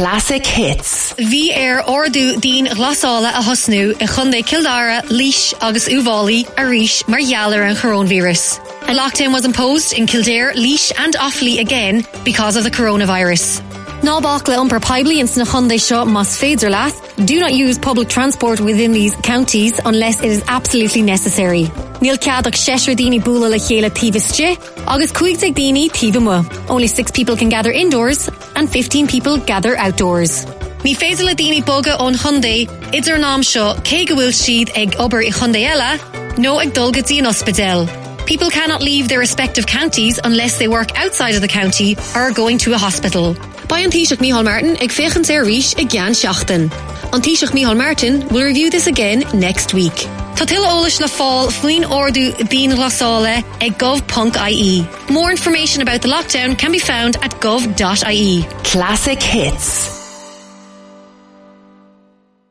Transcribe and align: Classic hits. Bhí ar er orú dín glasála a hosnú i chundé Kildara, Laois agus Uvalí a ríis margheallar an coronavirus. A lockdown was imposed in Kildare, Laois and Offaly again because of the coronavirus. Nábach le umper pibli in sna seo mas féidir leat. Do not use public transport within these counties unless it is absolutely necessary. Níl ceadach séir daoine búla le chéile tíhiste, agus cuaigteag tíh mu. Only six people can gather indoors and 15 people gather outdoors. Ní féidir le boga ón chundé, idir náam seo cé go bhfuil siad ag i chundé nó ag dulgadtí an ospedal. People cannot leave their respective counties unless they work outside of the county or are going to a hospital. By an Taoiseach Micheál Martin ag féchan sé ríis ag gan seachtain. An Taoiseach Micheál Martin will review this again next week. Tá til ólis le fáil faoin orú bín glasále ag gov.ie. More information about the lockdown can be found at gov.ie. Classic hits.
Classic 0.00 0.46
hits. 0.46 1.12
Bhí 1.18 1.50
ar 1.52 1.80
er 1.80 1.82
orú 1.84 2.40
dín 2.40 2.64
glasála 2.72 3.34
a 3.36 3.42
hosnú 3.44 3.92
i 4.00 4.06
chundé 4.08 4.40
Kildara, 4.40 5.02
Laois 5.10 5.52
agus 5.60 5.88
Uvalí 5.92 6.38
a 6.56 6.62
ríis 6.64 7.04
margheallar 7.04 7.68
an 7.68 7.76
coronavirus. 7.76 8.60
A 8.88 8.94
lockdown 8.96 9.30
was 9.30 9.44
imposed 9.44 9.92
in 9.92 10.06
Kildare, 10.06 10.54
Laois 10.54 10.90
and 10.96 11.16
Offaly 11.16 11.60
again 11.60 12.06
because 12.24 12.56
of 12.56 12.64
the 12.64 12.70
coronavirus. 12.70 13.60
Nábach 14.00 14.48
le 14.48 14.56
umper 14.56 14.80
pibli 14.80 15.20
in 15.20 15.26
sna 15.26 15.44
seo 15.44 16.06
mas 16.06 16.34
féidir 16.40 16.70
leat. 16.70 17.26
Do 17.26 17.38
not 17.38 17.52
use 17.52 17.76
public 17.76 18.08
transport 18.08 18.58
within 18.58 18.92
these 18.92 19.14
counties 19.16 19.78
unless 19.84 20.20
it 20.20 20.30
is 20.30 20.42
absolutely 20.48 21.02
necessary. 21.02 21.64
Níl 22.00 22.16
ceadach 22.16 22.56
séir 22.56 22.96
daoine 22.96 23.20
búla 23.20 23.50
le 23.50 23.58
chéile 23.58 23.90
tíhiste, 23.90 24.56
agus 24.88 25.12
cuaigteag 25.12 25.54
tíh 25.54 26.18
mu. 26.18 26.42
Only 26.70 26.86
six 26.86 27.10
people 27.10 27.36
can 27.36 27.50
gather 27.50 27.70
indoors 27.70 28.30
and 28.60 28.70
15 28.70 29.06
people 29.06 29.38
gather 29.38 29.74
outdoors. 29.76 30.44
Ní 30.84 30.94
féidir 30.96 31.24
le 31.24 31.62
boga 31.64 31.96
ón 31.98 32.14
chundé, 32.14 32.68
idir 32.92 33.18
náam 33.18 33.42
seo 33.42 33.74
cé 33.88 34.04
go 34.06 34.14
bhfuil 34.14 34.32
siad 34.36 34.70
ag 34.76 34.94
i 35.00 35.30
chundé 35.32 35.64
nó 36.36 36.60
ag 36.60 36.74
dulgadtí 36.74 37.18
an 37.18 37.26
ospedal. 37.26 37.88
People 38.26 38.50
cannot 38.50 38.82
leave 38.82 39.08
their 39.08 39.18
respective 39.18 39.66
counties 39.66 40.20
unless 40.22 40.58
they 40.58 40.68
work 40.68 40.96
outside 40.96 41.34
of 41.34 41.40
the 41.40 41.48
county 41.48 41.96
or 42.14 42.28
are 42.28 42.32
going 42.32 42.58
to 42.58 42.74
a 42.74 42.78
hospital. 42.78 43.34
By 43.66 43.80
an 43.80 43.90
Taoiseach 43.90 44.20
Micheál 44.20 44.44
Martin 44.44 44.76
ag 44.76 44.90
féchan 44.90 45.24
sé 45.24 45.40
ríis 45.40 45.74
ag 45.78 45.88
gan 45.88 46.12
seachtain. 46.12 46.70
An 47.12 47.20
Taoiseach 47.22 47.52
Micheál 47.56 47.76
Martin 47.76 48.28
will 48.28 48.44
review 48.44 48.68
this 48.68 48.86
again 48.86 49.24
next 49.32 49.72
week. 49.72 50.06
Tá 50.40 50.46
til 50.48 50.64
ólis 50.64 50.94
le 51.02 51.08
fáil 51.12 51.50
faoin 51.52 51.84
orú 51.84 52.22
bín 52.48 52.72
glasále 52.72 53.34
ag 53.60 53.76
gov.ie. 53.76 54.86
More 55.12 55.30
information 55.30 55.82
about 55.82 56.00
the 56.00 56.08
lockdown 56.08 56.56
can 56.56 56.72
be 56.72 56.78
found 56.78 57.20
at 57.20 57.36
gov.ie. 57.44 58.46
Classic 58.64 59.22
hits. 59.22 59.99